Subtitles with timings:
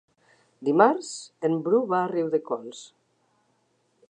[0.69, 1.11] Dimarts
[1.49, 2.85] en Bru va a Riudecols.